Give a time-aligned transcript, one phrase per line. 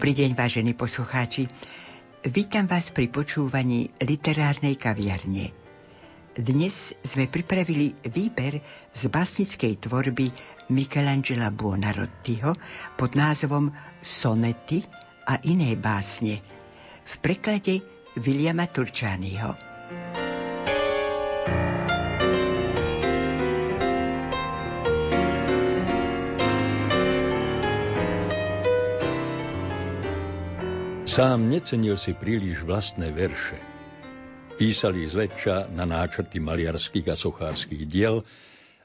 [0.00, 1.44] Dobrý deň, vážení poslucháči.
[2.24, 5.52] Vítam vás pri počúvaní literárnej kaviarne.
[6.32, 8.64] Dnes sme pripravili výber
[8.96, 10.32] z básnickej tvorby
[10.72, 12.56] Michelangela Buonarottiho
[12.96, 14.88] pod názvom Sonety
[15.28, 16.40] a iné básne
[17.04, 17.84] v preklade
[18.16, 19.69] Williama Turčányho.
[31.10, 33.58] Sám necenil si príliš vlastné verše.
[34.54, 38.22] Písali zväčša na náčrty maliarských a sochárskych diel,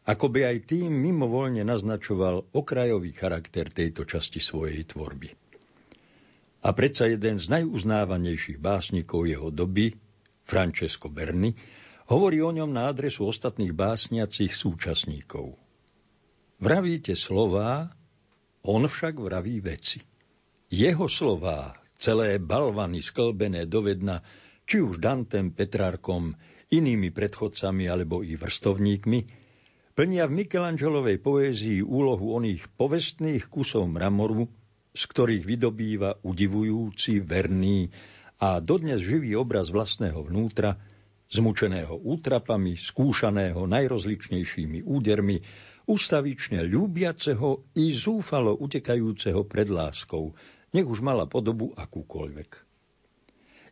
[0.10, 5.38] ako by aj tým mimovoľne naznačoval okrajový charakter tejto časti svojej tvorby.
[6.66, 9.94] A predsa jeden z najuznávanejších básnikov jeho doby,
[10.50, 11.54] Francesco Berni,
[12.10, 15.54] hovorí o ňom na adresu ostatných básniacich súčasníkov.
[16.58, 17.94] Vravíte slová,
[18.66, 20.02] on však vraví veci.
[20.74, 24.22] Jeho slová celé balvany sklbené do vedna,
[24.66, 26.34] či už Dantem, Petrárkom,
[26.74, 29.20] inými predchodcami alebo i vrstovníkmi,
[29.96, 34.50] plnia v Michelangelovej poézii úlohu oných povestných kusov mramoru,
[34.96, 37.92] z ktorých vydobýva udivujúci, verný
[38.42, 40.76] a dodnes živý obraz vlastného vnútra,
[41.32, 45.38] zmučeného útrapami, skúšaného najrozličnejšími údermi,
[45.86, 50.34] ustavične ľúbiaceho i zúfalo utekajúceho pred láskou,
[50.76, 52.66] nech už mala podobu akúkoľvek.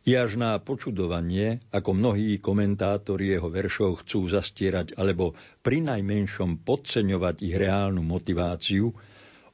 [0.04, 5.32] Je až na počudovanie, ako mnohí komentátori jeho veršov chcú zastierať alebo
[5.64, 8.92] pri najmenšom podceňovať ich reálnu motiváciu,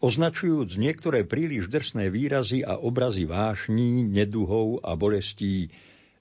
[0.03, 5.71] označujúc niektoré príliš drsné výrazy a obrazy vášní, neduhov a bolestí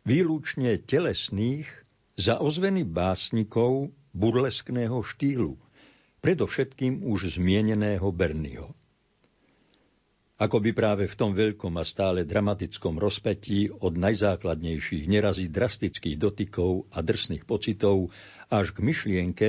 [0.06, 1.66] výlučne telesných
[2.14, 5.58] za ozveny básnikov burleskného štýlu,
[6.22, 8.79] predovšetkým už zmieneného Bernyho.
[10.40, 16.88] Ako by práve v tom veľkom a stále dramatickom rozpetí od najzákladnejších nerazí drastických dotykov
[16.96, 18.16] a drsných pocitov
[18.48, 19.48] až k myšlienke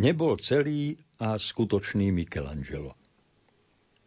[0.00, 2.96] nebol celý a skutočný Michelangelo.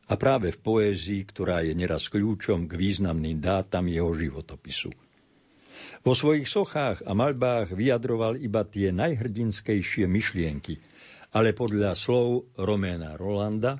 [0.09, 4.93] A práve v poézii, ktorá je neraz kľúčom k významným dátam jeho životopisu.
[6.01, 10.81] Vo svojich sochách a malbách vyjadroval iba tie najhrdinskejšie myšlienky,
[11.37, 13.77] ale podľa slov Roména Rolanda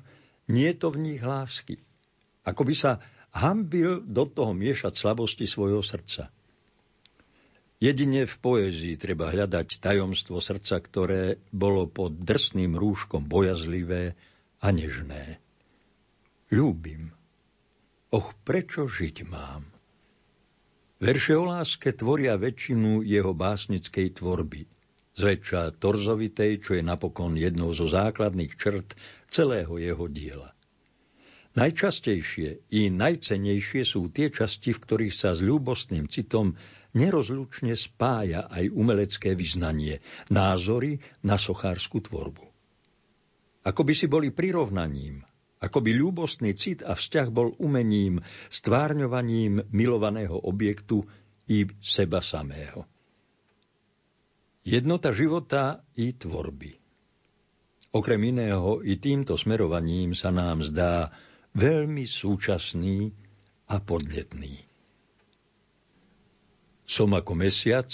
[0.50, 1.85] nie je to v nich lásky,
[2.46, 3.02] ako by sa
[3.34, 6.30] hambil do toho miešať slabosti svojho srdca.
[7.76, 14.16] Jedine v poézii treba hľadať tajomstvo srdca, ktoré bolo pod drsným rúškom bojazlivé
[14.64, 15.36] a nežné.
[16.48, 17.12] Ľúbim.
[18.16, 19.68] Och, prečo žiť mám?
[20.96, 24.64] Verše o láske tvoria väčšinu jeho básnickej tvorby,
[25.20, 28.96] zväčša torzovitej, čo je napokon jednou zo základných črt
[29.28, 30.55] celého jeho diela.
[31.56, 36.52] Najčastejšie i najcenejšie sú tie časti, v ktorých sa s ľúbostným citom
[36.92, 42.44] nerozlučne spája aj umelecké vyznanie, názory na sochárskú tvorbu.
[43.64, 45.24] Ako by si boli prirovnaním,
[45.56, 48.20] ako by ľúbostný cit a vzťah bol umením,
[48.52, 51.08] stvárňovaním milovaného objektu
[51.48, 52.84] i seba samého.
[54.60, 56.76] Jednota života i tvorby.
[57.96, 61.08] Okrem iného i týmto smerovaním sa nám zdá
[61.56, 63.08] veľmi súčasný
[63.72, 64.60] a podnetný.
[66.86, 67.88] Som ako mesiac,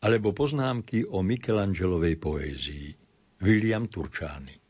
[0.00, 2.88] alebo poznámky o Michelangelovej poézii.
[3.42, 4.64] William Turčány.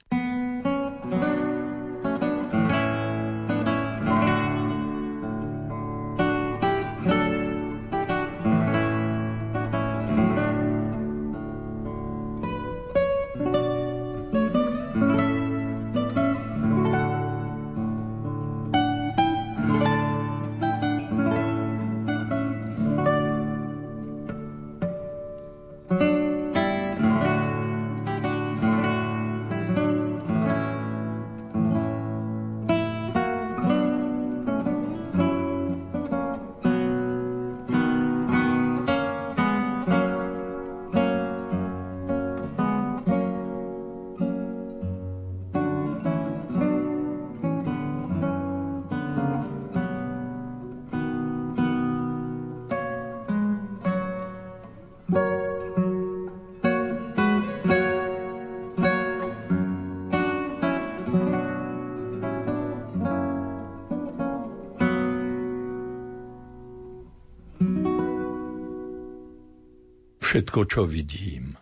[70.24, 71.52] Všetko, čo vidím.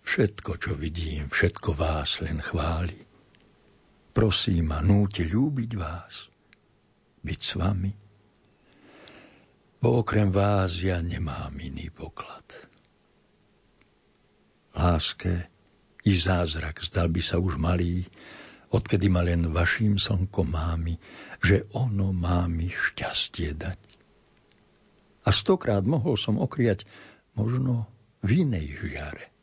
[0.00, 2.96] Všetko, čo vidím, všetko vás len chváli.
[4.16, 6.32] prosím ma, núti ľúbiť vás,
[7.20, 7.92] byť s vami.
[9.76, 12.48] Bo okrem vás ja nemám iný poklad.
[14.72, 15.52] Láske
[16.08, 18.08] i zázrak zdal by sa už malý,
[18.72, 20.96] odkedy ma len vašim slnkom mámi,
[21.44, 23.95] že ono má mi šťastie dať.
[25.26, 26.86] A stokrát mohol som okriať
[27.34, 27.90] možno
[28.22, 29.34] v inej žiare.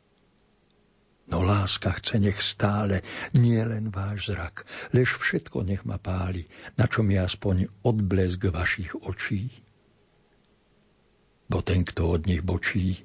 [1.24, 3.00] No láska chce nech stále,
[3.32, 6.44] nie len váš zrak, lež všetko nech ma páli,
[6.76, 9.48] na čom je aspoň odblesk vašich očí.
[11.48, 13.04] Bo ten, kto od nich bočí,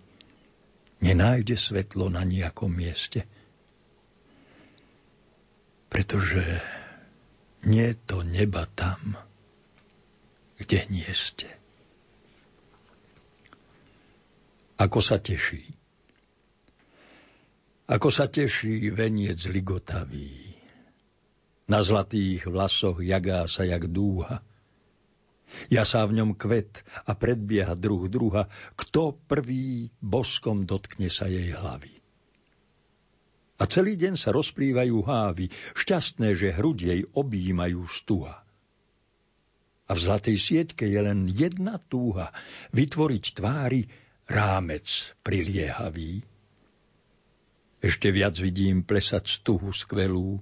[0.99, 3.23] nenájde svetlo na nejakom mieste.
[5.87, 6.43] Pretože
[7.63, 9.15] nie to neba tam,
[10.59, 11.58] kde nie ste.
[14.79, 15.79] Ako sa teší
[17.89, 20.53] ako sa teší veniec ligotavý.
[21.65, 24.45] Na zlatých vlasoch jagá sa jak dúha.
[25.73, 28.45] Ja sa v ňom kvet a predbieha druh druha,
[28.77, 31.89] kto prvý boskom dotkne sa jej hlavy.
[33.57, 38.45] A celý deň sa rozplývajú hávy, šťastné, že hruď jej objímajú stuha.
[39.89, 42.29] A v zlatej sieťke je len jedna túha,
[42.69, 43.89] vytvoriť tvári
[44.29, 46.21] rámec priliehavý.
[47.81, 50.37] Ešte viac vidím plesať stuhu skvelú,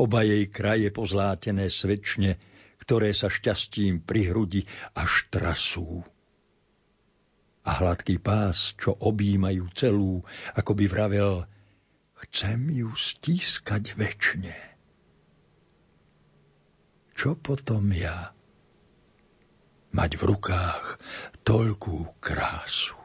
[0.00, 2.40] oba jej kraje pozlátené svečne,
[2.80, 4.62] ktoré sa šťastím pri hrudi
[4.96, 6.02] až trasú.
[7.64, 10.20] A hladký pás, čo objímajú celú,
[10.52, 11.34] ako by vravel,
[12.28, 14.52] chcem ju stískať večne.
[17.16, 18.33] Čo potom ja?
[19.94, 20.98] Mať v rukách
[21.46, 23.03] toľkú krásu.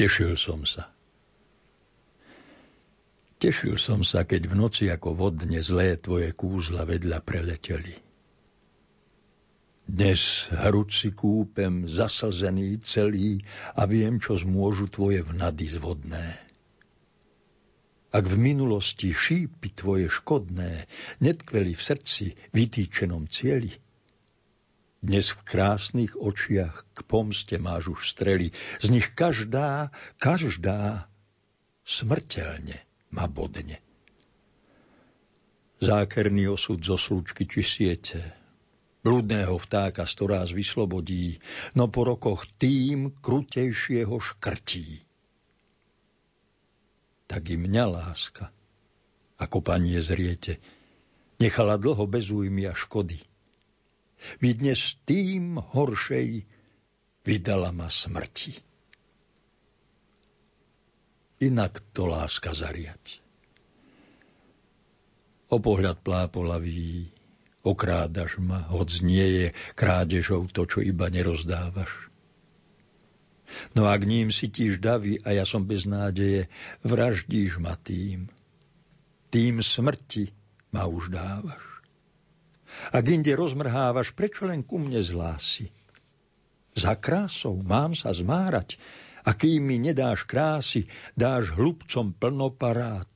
[0.00, 0.88] Tešil som sa.
[3.36, 7.92] Tešil som sa, keď v noci ako vodne zlé tvoje kúzla vedľa preleteli.
[9.84, 13.44] Dnes hruď si kúpem zasazený celý
[13.76, 16.32] a viem, čo zmôžu tvoje vnady zvodné.
[18.08, 20.88] Ak v minulosti šípy tvoje škodné
[21.20, 23.68] netkveli v srdci vytýčenom cieli,
[25.00, 28.52] dnes v krásnych očiach k pomste máš už strely.
[28.84, 29.88] Z nich každá,
[30.20, 31.08] každá
[31.88, 33.80] smrteľne ma bodne.
[35.80, 38.20] Zákerný osud zo slučky či siete,
[39.00, 41.40] blúdného vtáka storáz vyslobodí,
[41.72, 45.08] no po rokoch tým krutejšieho škrtí.
[47.24, 48.52] Tak i mňa láska,
[49.40, 50.60] ako panie zriete,
[51.40, 53.24] nechala dlho bez újmy a škody–
[54.40, 56.44] vy dnes tým horšej
[57.24, 58.56] vydala ma smrti.
[61.40, 63.24] Inak to láska zariať.
[65.50, 67.10] O pohľad plápolavý,
[67.64, 72.10] okrádaš ma, hoď nie je krádežou to, čo iba nerozdávaš.
[73.74, 76.46] No ak ním si tíž davy a ja som bez nádeje,
[76.86, 78.30] vraždíš ma tým.
[79.34, 80.30] Tým smrti
[80.70, 81.69] ma už dávaš.
[82.90, 85.70] Ak inde rozmrhávaš, prečo len ku mne zlási?
[86.74, 88.78] Za krásou mám sa zmárať,
[89.20, 93.12] a kým mi nedáš krásy, dáš hlubcom plnoparát.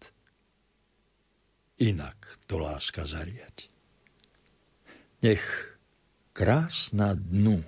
[1.80, 3.72] Inak to láska zariať.
[5.24, 5.44] Nech
[6.36, 7.64] krásna dnu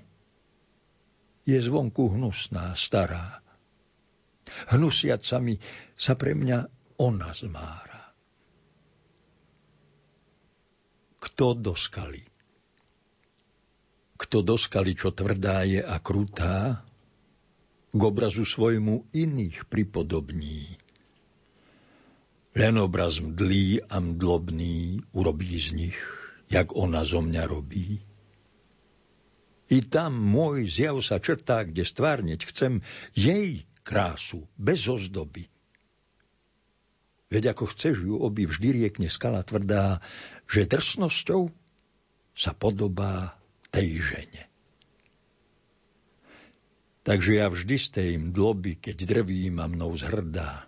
[1.48, 3.40] je zvonku hnusná, stará.
[4.68, 5.58] Hnusiacami
[5.96, 6.58] sa pre mňa
[7.00, 7.95] ona zmára.
[11.36, 12.24] Kto do skaly?
[14.16, 16.80] Kto do skaly, čo tvrdá je a krutá,
[17.92, 20.80] k obrazu svojmu iných pripodobní.
[22.56, 25.98] Len obraz mdlý a mdlobný urobí z nich,
[26.48, 28.00] jak ona zo mňa robí.
[29.68, 32.80] I tam môj zjav sa črtá, kde stvárneť chcem
[33.12, 35.52] jej krásu, bez ozdoby.
[37.26, 39.98] Veď ako chceš ju oby, vždy riekne skala tvrdá,
[40.46, 41.50] že drsnosťou
[42.38, 43.34] sa podobá
[43.74, 44.46] tej žene.
[47.02, 50.66] Takže ja vždy z tej mdloby, keď drvím a mnou zhrdá,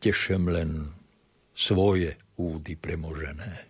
[0.00, 0.92] tešem len
[1.52, 3.68] svoje údy premožené.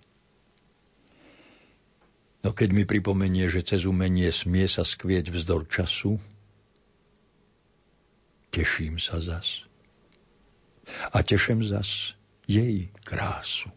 [2.47, 6.23] No keď mi pripomenie, že cez umenie smie sa skvieť vzdor času,
[8.55, 9.68] teším sa zas.
[11.13, 12.15] A teším zas
[12.49, 13.71] jej krásu.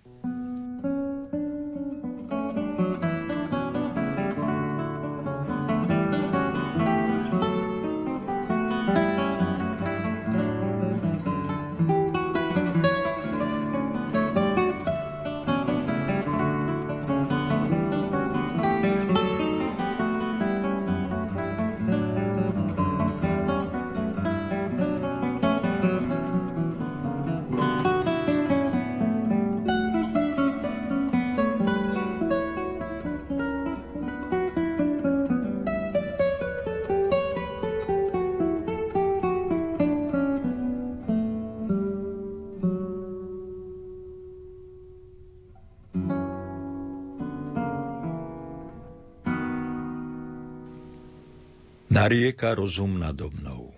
[52.01, 53.77] Narieka rozum nado mnou.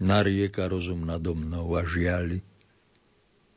[0.00, 2.40] Narieka rozum nado mnou a žiali,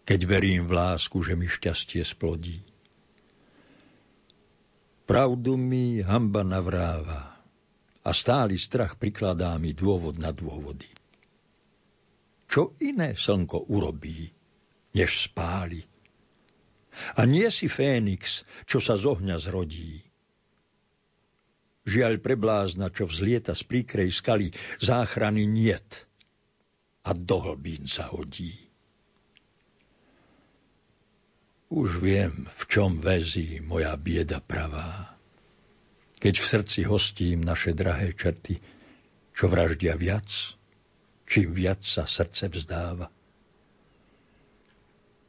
[0.03, 2.59] keď verím v lásku, že mi šťastie splodí.
[5.07, 7.39] Pravdu mi hamba navráva
[8.03, 10.91] a stály strach prikladá mi dôvod na dôvody.
[12.51, 14.35] Čo iné slnko urobí,
[14.99, 15.79] než spáli?
[17.15, 20.11] A nie si Fénix, čo sa z ohňa zrodí,
[21.83, 26.07] Žiaľ pre blázna, čo vzlieta z príkrej skaly, záchrany niet
[27.03, 28.55] a do hlbín sa hodí.
[31.67, 35.17] Už viem, v čom väzí moja bieda pravá,
[36.23, 38.63] keď v srdci hostím naše drahé čerty,
[39.35, 40.55] čo vraždia viac,
[41.27, 43.11] čím viac sa srdce vzdáva.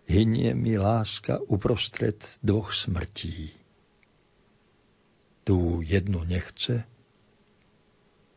[0.07, 3.64] Hynie mi láska uprostred dvoch smrtí
[5.45, 6.89] tú jednu nechce,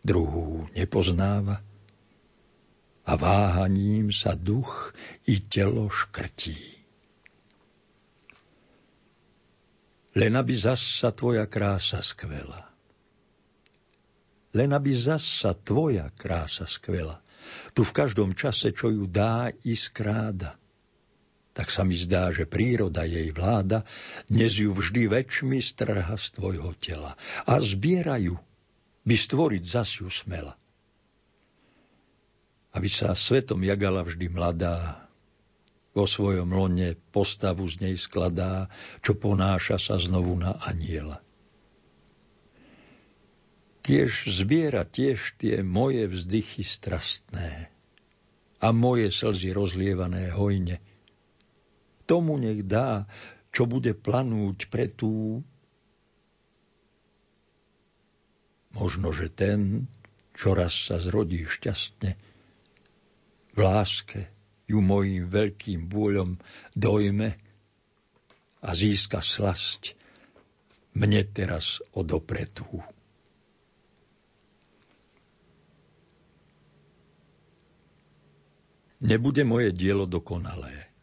[0.03, 1.63] druhú nepoznáva
[3.07, 4.91] a váhaním sa duch
[5.23, 6.59] i telo škrtí.
[10.17, 12.67] Len aby zas sa tvoja krása skvela.
[14.51, 17.21] Len aby zas sa tvoja krása skvela.
[17.71, 20.57] Tu v každom čase, čo ju dá i skráda
[21.57, 23.81] tak sa mi zdá, že príroda jej vláda
[24.29, 27.17] dnes ju vždy väčšmi strha z tvojho tela
[27.49, 28.37] a zbierajú,
[29.01, 30.53] by stvoriť zas ju smela.
[32.77, 35.01] Aby sa svetom jagala vždy mladá,
[35.97, 38.69] vo svojom lone postavu z nej skladá,
[39.01, 41.25] čo ponáša sa znovu na aniela.
[43.81, 47.73] Kiež zbiera tiež tie moje vzdychy strastné
[48.61, 50.77] a moje slzy rozlievané hojne,
[52.07, 53.03] tomu nech dá,
[53.51, 55.43] čo bude planúť pre tú.
[58.71, 59.91] Možno, že ten,
[60.31, 62.15] čo raz sa zrodí šťastne,
[63.51, 64.29] v láske
[64.69, 66.37] ju mojim veľkým bôľom
[66.77, 67.33] dojme
[68.61, 69.97] a získa slasť
[70.93, 72.85] mne teraz odopretú.
[78.97, 80.96] Nebude moje dielo dokonalé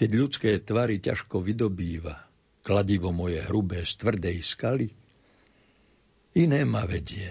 [0.00, 2.16] Keď ľudské tvary ťažko vydobýva,
[2.64, 4.88] kladivo moje hrubé z tvrdej skaly,
[6.40, 7.28] iné ma vedie,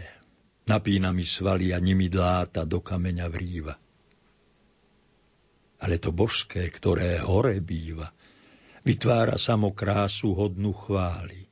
[0.70, 3.74] napína mi svaly a nimi dláta do kameňa vrýva.
[5.82, 8.14] Ale to božské, ktoré hore býva,
[8.86, 11.50] vytvára samo krásu hodnú chvály.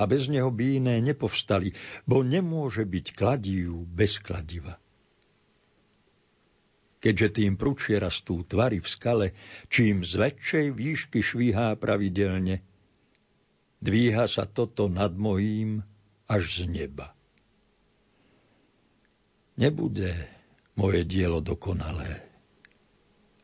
[0.00, 1.76] A bez neho by iné nepovstali,
[2.08, 4.80] bo nemôže byť kladiu bez kladiva
[7.06, 9.26] keďže tým prúčie rastú tvary v skale,
[9.70, 12.66] čím z väčšej výšky švíhá pravidelne.
[13.78, 15.86] Dvíha sa toto nad mojím
[16.26, 17.14] až z neba.
[19.54, 20.18] Nebude
[20.74, 22.26] moje dielo dokonalé,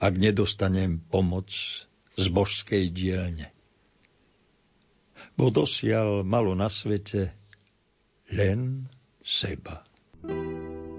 [0.03, 1.55] ak nedostanem pomoc
[2.19, 3.55] z božskej dielne.
[5.39, 7.31] Bo dosial malo na svete
[8.35, 8.91] len
[9.23, 9.87] seba.
[10.23, 10.92] thank you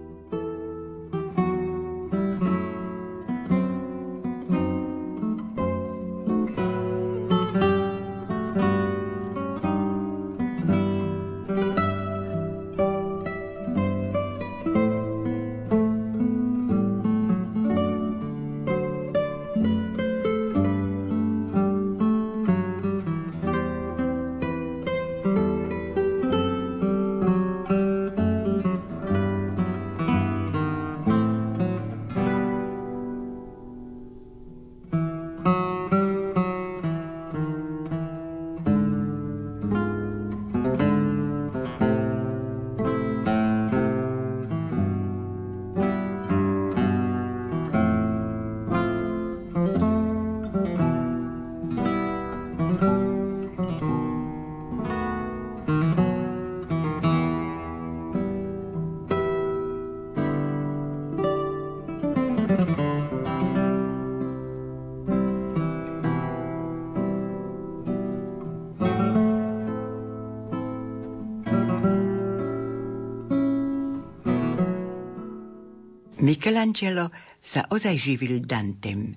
[76.43, 77.07] Michelangelo
[77.39, 79.15] sa ozaj živil Dantem.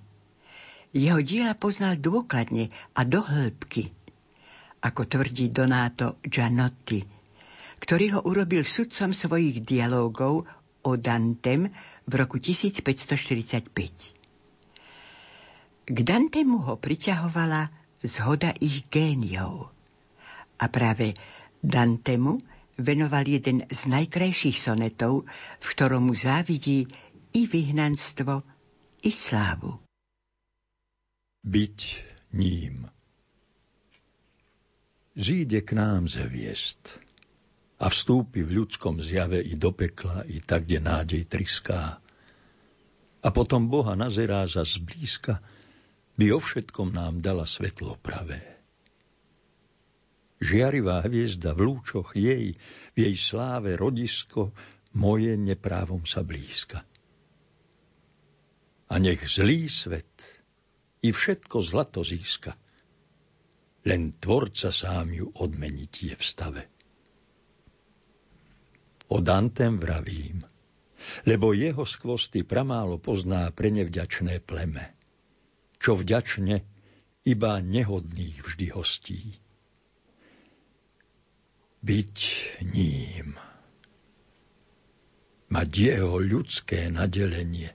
[0.94, 3.90] Jeho diela poznal dôkladne a do hĺbky,
[4.78, 7.02] ako tvrdí Donato Gianotti,
[7.82, 10.46] ktorý ho urobil sudcom svojich dialógov
[10.86, 11.74] o Dantem
[12.06, 13.74] v roku 1545.
[15.82, 17.74] K Dantemu ho priťahovala
[18.06, 19.74] zhoda ich géniov.
[20.62, 21.18] A práve
[21.58, 22.38] Dantemu
[22.76, 25.24] venoval jeden z najkrajších sonetov,
[25.58, 26.86] v ktorom mu závidí
[27.36, 28.40] i vyhnanstvo,
[29.04, 29.76] i slávu.
[31.44, 31.80] Byť
[32.32, 32.88] ním.
[35.12, 36.96] Žíde k nám ze hviezd
[37.76, 42.00] a vstúpi v ľudskom zjave i do pekla, i tak, kde nádej triská.
[43.20, 45.44] A potom Boha nazerá za zblízka,
[46.16, 48.40] by o všetkom nám dala svetlo pravé.
[50.40, 52.56] Žiarivá hviezda v lúčoch jej,
[52.92, 54.56] v jej sláve rodisko,
[54.96, 56.80] moje neprávom sa blízka.
[58.86, 60.42] A nech zlý svet
[61.02, 62.54] i všetko zlato získa.
[63.86, 66.62] Len tvorca sám ju odmeniť je v stave.
[69.10, 70.42] O Dantem vravím,
[71.26, 74.98] lebo jeho skvosty pramálo pozná pre nevďačné pleme,
[75.78, 76.66] čo vďačne
[77.22, 79.38] iba nehodných vždy hostí
[81.86, 82.18] byť
[82.74, 83.38] ním.
[85.46, 87.70] Mať jeho ľudské nadelenie.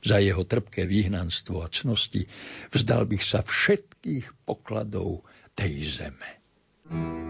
[0.00, 2.24] Za jeho trpké výhnanstvo a cnosti
[2.72, 6.30] vzdal bych sa všetkých pokladov tej zeme.
[6.88, 7.29] krása.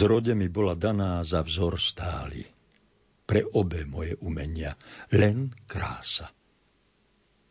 [0.00, 2.48] Zrode mi bola daná za vzor stály.
[3.28, 4.72] Pre obe moje umenia
[5.12, 6.32] len krása.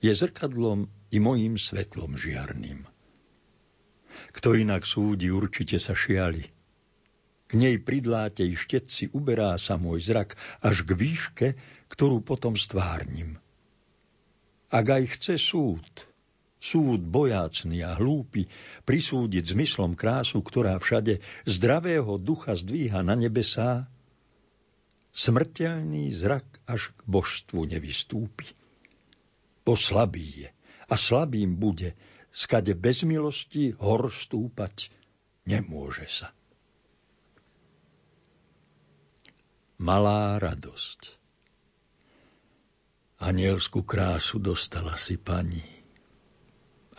[0.01, 2.89] Je zrkadlom i mojím svetlom žiarným.
[4.33, 6.43] Kto inak súdi, určite sa šiali.
[7.49, 10.33] K nej pridláte i štetci uberá sa môj zrak
[10.65, 11.47] až k výške,
[11.93, 13.37] ktorú potom stvárnim.
[14.69, 16.08] Ak aj chce súd,
[16.59, 18.51] súd bojácný a hlúpy
[18.83, 23.87] prisúdiť zmyslom krásu, ktorá všade zdravého ducha zdvíha na nebesá,
[25.15, 28.51] smrteľný zrak až k božstvu nevystúpi.
[29.63, 30.49] Bo slabý je
[30.91, 31.95] a slabým bude,
[32.29, 34.91] skade bez milosti hor stúpať
[35.47, 36.29] nemôže sa.
[39.79, 41.15] Malá radosť.
[43.19, 45.78] Anielskú krásu dostala si pani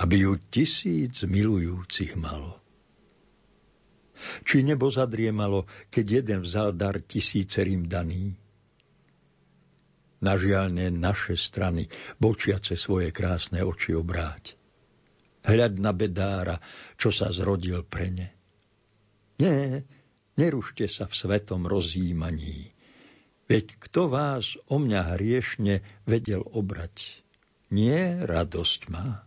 [0.01, 2.57] aby ju tisíc milujúcich malo.
[4.45, 8.37] Či nebo zadriemalo, keď jeden vzal dar tisícerým daný?
[10.21, 11.89] Nažiaľne naše strany,
[12.21, 14.61] bočiace svoje krásne oči obráť.
[15.41, 16.61] Hľad na bedára,
[17.01, 18.29] čo sa zrodil pre ne.
[19.41, 19.89] Nie,
[20.37, 22.77] nerušte sa v svetom rozjímaní.
[23.49, 27.25] Veď kto vás o mňa hriešne vedel obrať?
[27.73, 29.25] Nie radosť má,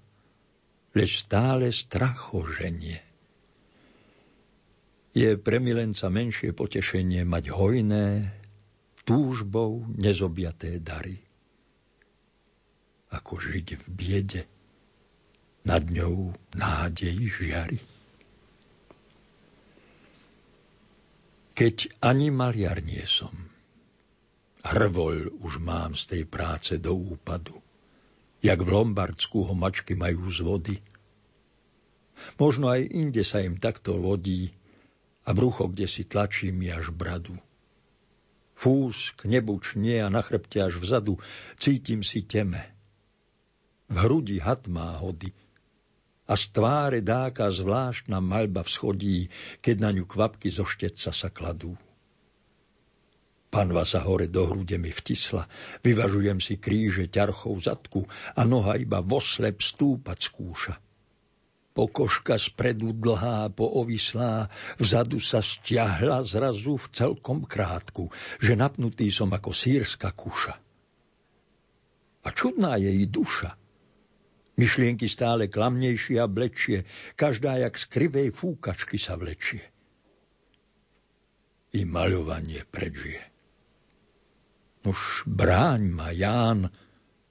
[0.94, 3.02] lež stále strach ženie.
[5.14, 8.34] Je pre milenca menšie potešenie mať hojné,
[9.06, 11.22] túžbou nezobiaté dary.
[13.14, 14.44] Ako žiť v biede,
[15.64, 17.80] nad ňou nádej žiari.
[21.54, 23.32] Keď ani maliar nie som,
[24.66, 27.63] hrvoľ už mám z tej práce do úpadu,
[28.44, 30.76] jak v Lombardsku ho mačky majú z vody.
[32.36, 34.52] Možno aj inde sa im takto lodí
[35.24, 37.34] a brucho, kde si tlačí mi až bradu.
[38.54, 41.18] Fús k nebu čnie a na chrbte až vzadu
[41.58, 42.62] cítim si teme.
[43.88, 45.32] V hrudi had má hody,
[46.24, 49.28] a z tváre dáka zvláštna maľba всchodí,
[49.60, 51.76] keď na ňu kvapky zo štetca sa kladú.
[53.54, 55.46] Panva sa hore do hrude mi vtisla,
[55.86, 60.74] vyvažujem si kríže ťarchou zadku a noha iba voslep stúpať skúša.
[61.78, 64.50] Pokožka spredu dlhá, poovislá,
[64.82, 68.10] vzadu sa stiahla zrazu v celkom krátku,
[68.42, 70.58] že napnutý som ako sírska kuša.
[72.26, 73.54] A čudná je i duša,
[74.54, 76.86] Myšlienky stále klamnejšie a blečie,
[77.18, 79.66] každá jak z krivej fúkačky sa vlečie.
[81.74, 83.33] I maľovanie prežije.
[84.84, 86.68] Už bráň ma, Ján,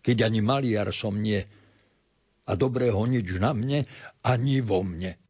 [0.00, 1.44] keď ani maliar som nie,
[2.42, 3.86] a dobrého nič na mne,
[4.26, 5.21] ani vo mne.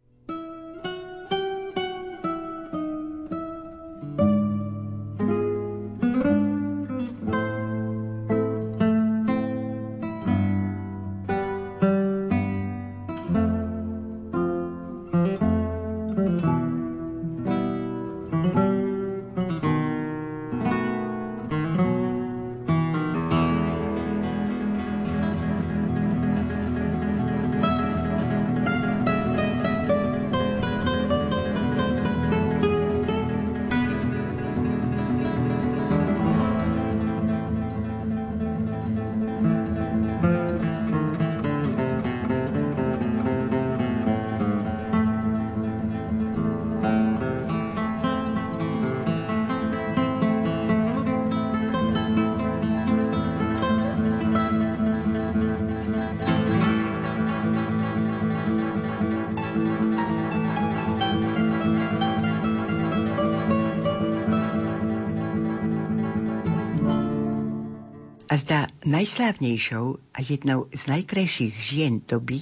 [68.32, 72.40] A zdá najslávnejšou a jednou z najkrajších žien doby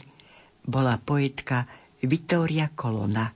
[0.63, 1.67] bola poetka
[1.99, 3.35] Vittoria Colonna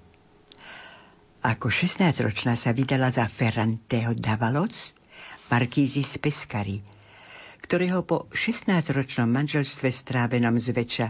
[1.47, 4.99] Ako 16-ročná sa vydala za Ferranteho Davalos,
[5.47, 6.83] markízy z Pescari,
[7.63, 11.07] ktorého po 16-ročnom manželstve strávenom zväčša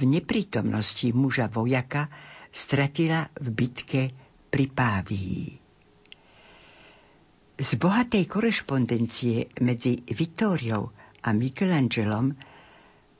[0.00, 2.08] v neprítomnosti muža vojaka
[2.48, 4.16] stratila v bitke
[4.48, 5.68] pri Pávii.
[7.60, 12.32] Z bohatej korešpondencie medzi Vittóriou a Michelangelom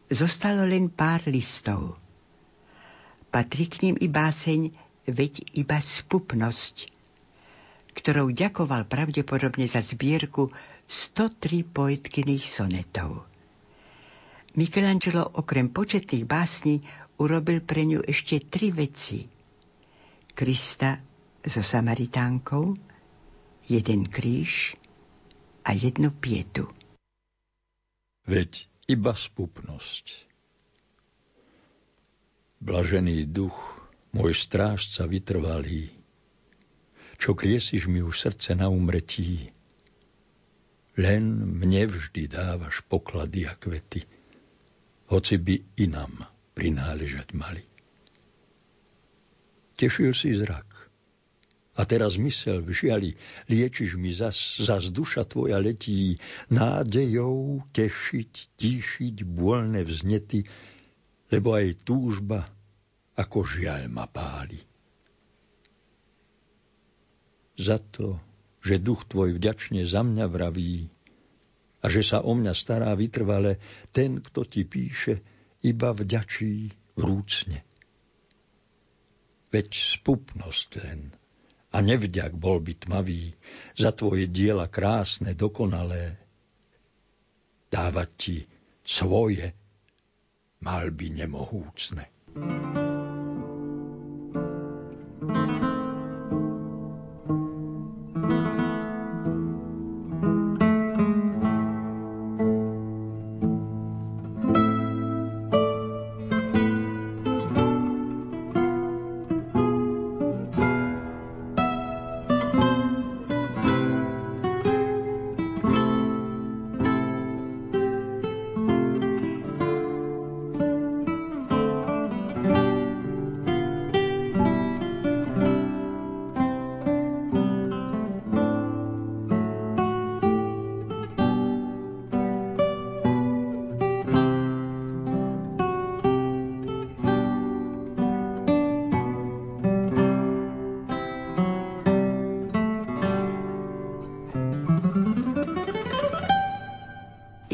[0.08, 2.00] zostalo len pár listov.
[3.28, 4.72] Patrí k ním i báseň
[5.12, 6.88] Veď iba spupnosť,
[7.92, 10.48] ktorou ďakoval pravdepodobne za zbierku
[10.88, 13.28] 103 poetkyných sonetov.
[14.56, 16.80] Michelangelo okrem početných básní
[17.20, 19.28] urobil pre ňu ešte tri veci.
[20.32, 20.96] Krista
[21.44, 22.89] so Samaritánkou,
[23.70, 24.74] jeden kríž
[25.62, 26.66] a jednu pietu.
[28.26, 30.26] Veď iba spupnosť.
[32.58, 33.56] Blažený duch,
[34.10, 35.94] môj strážca vytrvalý,
[37.16, 39.54] čo kriesiš mi už srdce na umretí,
[40.98, 41.22] len
[41.62, 44.02] mne vždy dávaš poklady a kvety,
[45.08, 47.64] hoci by inám prináležať mali.
[49.80, 50.69] Tešil si zrak,
[51.80, 53.10] a teraz mysel v žiali,
[53.48, 56.20] liečiš mi zas, zas duša tvoja letí,
[56.52, 60.44] nádejou tešiť, tíšiť bôľne vznety,
[61.32, 62.52] lebo aj túžba
[63.16, 64.60] ako žiaľ ma páli.
[67.56, 68.20] Za to,
[68.60, 70.84] že duch tvoj vďačne za mňa vraví
[71.80, 73.56] a že sa o mňa stará vytrvale,
[73.88, 75.24] ten, kto ti píše,
[75.64, 77.64] iba vďačí vrúcne.
[79.48, 81.00] Veď spupnosť len–
[81.70, 83.34] a nevďak bol by tmavý
[83.78, 86.18] za tvoje diela krásne, dokonalé.
[87.70, 88.36] Dávať ti
[88.82, 89.54] svoje
[90.58, 92.10] malby nemohúcne.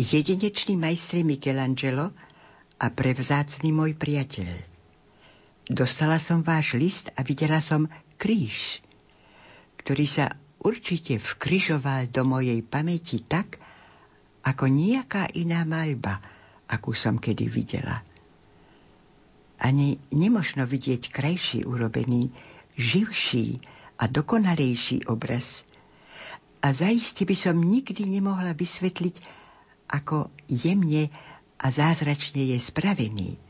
[0.07, 2.15] Jedinečný majstri Michelangelo
[2.79, 4.55] a prevzácný môj priateľ.
[5.67, 8.87] Dostala som váš list a videla som kríž,
[9.83, 13.59] ktorý sa určite vkryžoval do mojej pamäti tak,
[14.47, 16.23] ako nejaká iná maľba,
[16.71, 18.07] akú som kedy videla.
[19.59, 22.31] Ani nemožno vidieť krajší urobený,
[22.79, 23.59] živší
[23.99, 25.67] a dokonalejší obraz.
[26.63, 29.46] A zaiste by som nikdy nemohla vysvetliť,
[29.87, 31.09] ako jemne
[31.57, 33.41] a zázračne je spravený.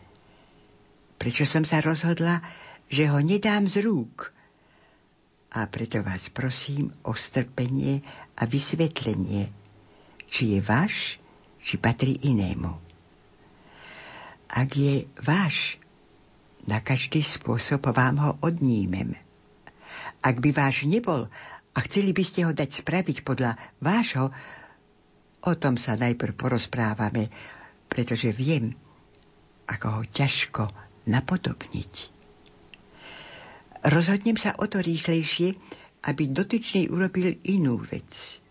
[1.17, 2.45] Prečo som sa rozhodla,
[2.87, 4.31] že ho nedám z rúk.
[5.57, 8.05] A preto vás prosím o strpenie
[8.37, 9.49] a vysvetlenie,
[10.29, 11.17] či je váš,
[11.65, 12.77] či patrí inému.
[14.47, 15.81] Ak je váš,
[16.67, 19.17] na každý spôsob vám ho odnímem.
[20.21, 21.31] Ak by váš nebol
[21.73, 24.35] a chceli by ste ho dať spraviť podľa vášho,
[25.47, 27.31] O tom sa najprv porozprávame,
[27.87, 28.75] pretože viem,
[29.71, 30.67] ako ho ťažko
[31.07, 31.93] napodobniť.
[33.87, 35.55] Rozhodnem sa o to rýchlejšie,
[36.11, 38.43] aby dotyčný urobil inú vec.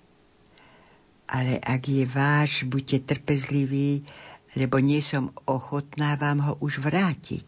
[1.27, 4.07] Ale ak je váš, buďte trpezliví,
[4.55, 7.47] lebo nie som ochotná vám ho už vrátiť.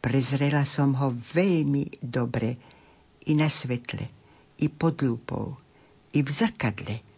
[0.00, 2.56] Prezrela som ho veľmi dobre
[3.28, 4.08] i na svetle,
[4.56, 5.60] i pod lupou,
[6.16, 7.17] i v zrkadle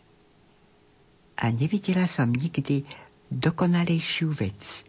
[1.41, 2.85] a nevidela som nikdy
[3.33, 4.85] dokonalejšiu vec.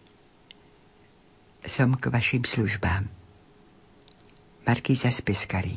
[1.63, 3.07] Som k vašim službám.
[4.67, 5.75] Markýza z Peskary.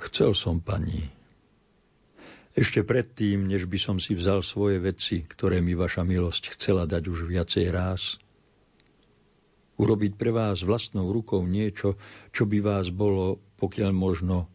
[0.00, 1.10] Chcel som, pani.
[2.56, 7.02] Ešte predtým, než by som si vzal svoje veci, ktoré mi vaša milosť chcela dať
[7.06, 8.18] už viacej ráz,
[9.80, 11.96] urobiť pre vás vlastnou rukou niečo,
[12.34, 14.50] čo by vás bolo, pokiaľ možno,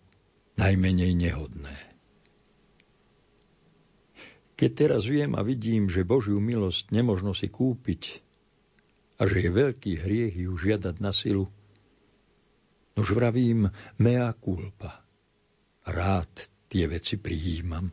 [0.60, 1.95] najmenej nehodné.
[4.56, 8.24] Keď teraz viem a vidím, že Božiu milosť nemožno si kúpiť
[9.20, 11.52] a že je veľký hriech ju žiadať na silu,
[12.96, 13.68] už vravím
[14.00, 15.04] mea culpa.
[15.84, 16.32] Rád
[16.72, 17.92] tie veci prijímam.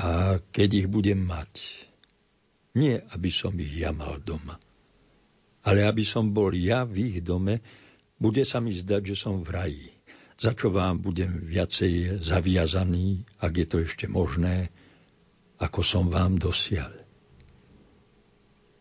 [0.00, 1.84] A keď ich budem mať,
[2.80, 4.56] nie aby som ich ja mal doma,
[5.68, 7.60] ale aby som bol ja v ich dome,
[8.16, 9.88] bude sa mi zdať, že som v raji,
[10.40, 14.72] za čo vám budem viacej zaviazaný, ak je to ešte možné,
[15.62, 16.90] ako som vám dosial.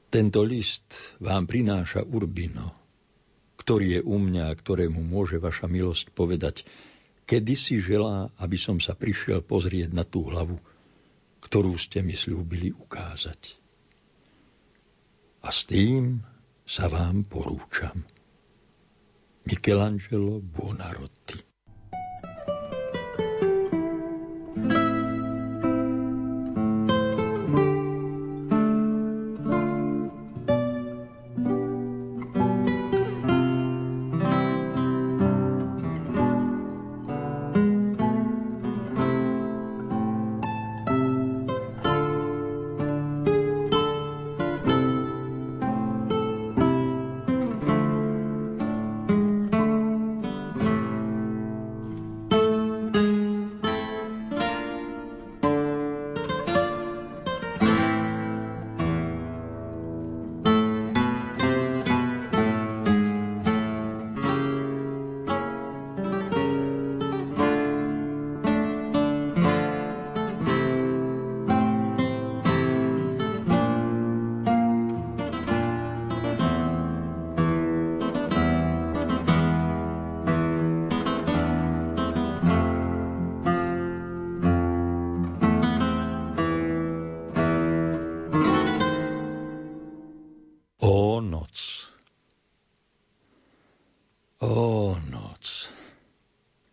[0.09, 2.73] Tento list vám prináša Urbino,
[3.61, 6.65] ktorý je u mňa a ktorému môže vaša milosť povedať,
[7.29, 10.57] kedy si želá, aby som sa prišiel pozrieť na tú hlavu,
[11.45, 13.61] ktorú ste mi slúbili ukázať.
[15.45, 16.25] A s tým
[16.65, 18.03] sa vám porúčam.
[19.47, 21.50] Michelangelo Buonarroti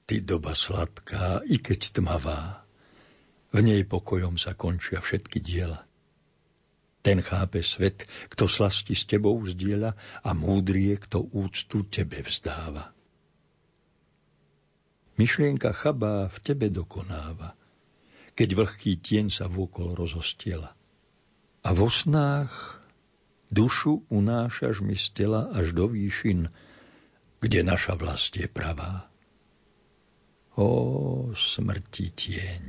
[0.09, 2.67] Je doba sladká, i keď tmavá.
[3.55, 5.87] V nej pokojom sa končia všetky diela.
[7.07, 9.95] Ten chápe svet, kto slasti s tebou zdieľa
[10.27, 12.91] a múdrie, kto úctu tebe vzdáva.
[15.21, 17.55] Myšlienka chabá v tebe dokonáva,
[18.35, 20.75] keď vlhký tieň sa vôkol rozostiela.
[21.63, 22.83] A vo snách
[23.55, 26.51] dušu unášaš mi z tela až do výšin,
[27.39, 29.07] kde naša vlast je pravá.
[30.59, 30.69] O
[31.39, 32.63] smrti tieň,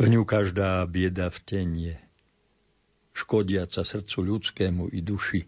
[0.00, 1.94] v ňu každá bieda v tenie,
[3.12, 5.44] škodiaca srdcu ľudskému i duši,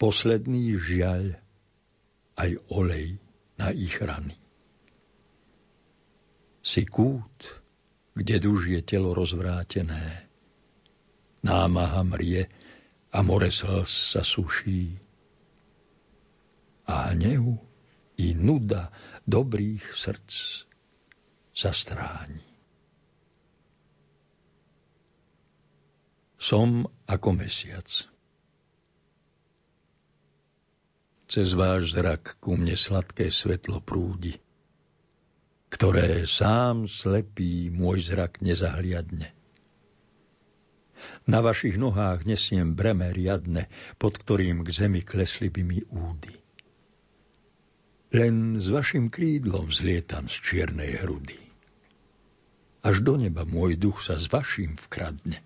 [0.00, 1.36] posledný žiaľ,
[2.40, 3.20] aj olej
[3.60, 4.32] na ich rany.
[6.64, 7.60] Si kút,
[8.16, 10.24] kde duž je telo rozvrátené.
[11.44, 12.48] Námaha mrie
[13.12, 15.09] a more slz sa suší.
[16.90, 17.54] A hnev
[18.18, 18.90] i nuda
[19.22, 20.66] dobrých srdc
[21.54, 22.42] sa stráni.
[26.40, 27.86] Som ako mesiac.
[31.30, 34.34] Cez váš zrak ku mne sladké svetlo prúdi
[35.70, 39.30] ktoré sám slepý môj zrak nezahliadne.
[41.24, 46.39] Na vašich nohách nesiem breme riadne, pod ktorým k zemi klesli by mi údy.
[48.10, 51.38] Len s vašim krídlom zlietam z čiernej hrudy.
[52.82, 55.38] Až do neba môj duch sa s vašim vkradne.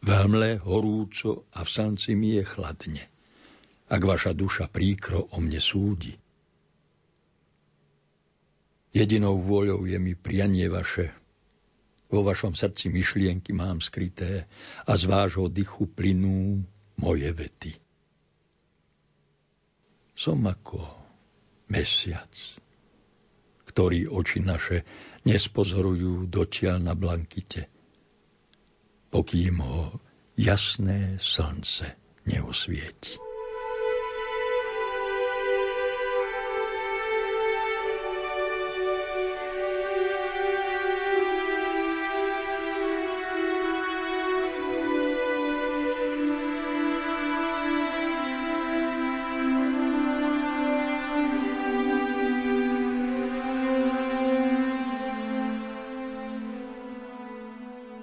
[0.00, 3.04] V hmle horúco a v sanci mi je chladne,
[3.92, 6.16] ak vaša duša príkro o mne súdi.
[8.96, 11.12] Jedinou vôľou je mi prianie vaše.
[12.08, 14.48] Vo vašom srdci myšlienky mám skryté
[14.88, 16.64] a z vášho dychu plynú
[16.96, 17.76] moje vety.
[20.16, 20.99] Som ako
[21.70, 22.30] mesiac,
[23.70, 24.82] ktorý oči naše
[25.22, 27.70] nespozorujú dotiaľ na blankite,
[29.14, 30.02] pokým ho
[30.34, 31.94] jasné slnce
[32.26, 33.29] neosvieti.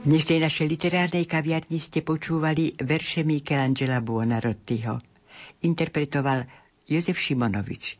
[0.07, 5.03] Dnešnej našej literárnej kaviarni ste počúvali verše Michelangela Buonarottiho.
[5.67, 6.47] Interpretoval
[6.87, 7.99] Jozef Šimonovič.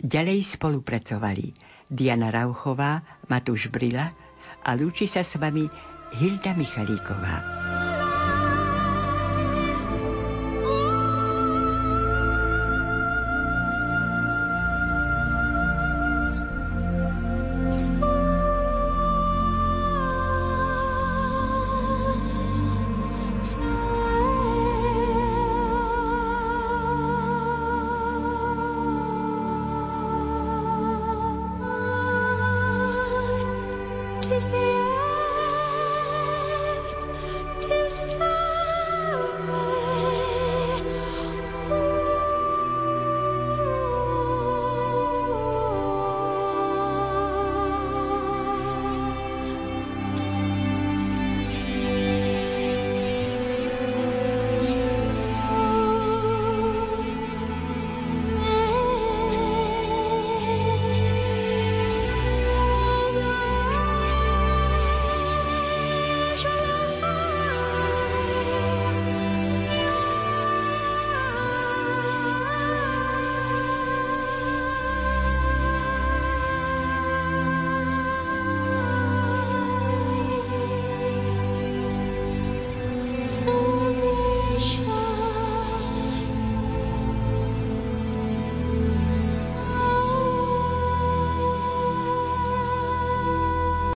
[0.00, 1.52] Ďalej spolupracovali
[1.84, 4.08] Diana Rauchová, Matúš Brila
[4.64, 5.68] a lúči sa s vami
[6.16, 7.57] Hilda Michalíková.
[34.28, 34.97] किसे